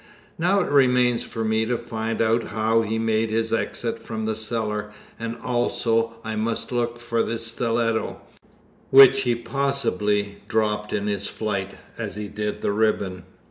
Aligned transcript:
Now 0.39 0.61
it 0.61 0.71
remains 0.71 1.21
for 1.21 1.43
me 1.45 1.63
to 1.67 1.77
find 1.77 2.23
out 2.23 2.45
how 2.45 2.81
he 2.81 2.97
made 2.97 3.29
his 3.29 3.53
exit 3.53 4.01
from 4.01 4.25
the 4.25 4.35
cellar; 4.35 4.89
and 5.19 5.37
also 5.43 6.15
I 6.23 6.35
must 6.35 6.71
look 6.71 6.99
for 6.99 7.21
the 7.21 7.37
stiletto, 7.37 8.19
which 8.89 9.21
he 9.21 9.35
possibly 9.35 10.39
dropped 10.47 10.91
in 10.91 11.05
his 11.05 11.27
flight, 11.27 11.75
as 11.99 12.15
he 12.15 12.27
did 12.27 12.63
the 12.63 12.71
ribbon." 12.71 13.25